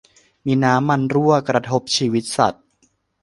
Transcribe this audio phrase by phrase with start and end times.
[0.45, 2.65] มีน้ำมันรั่ว กระทบชีวิตสัตว์